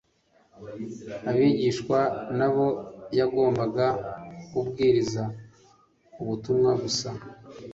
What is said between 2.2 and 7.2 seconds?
n'abo yagombaga kubwiriza ubutumwa gusa,